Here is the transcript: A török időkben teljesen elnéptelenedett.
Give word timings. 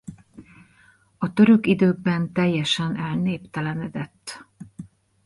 A 1.17 1.33
török 1.33 1.67
időkben 1.67 2.33
teljesen 2.33 2.97
elnéptelenedett. 2.97 4.45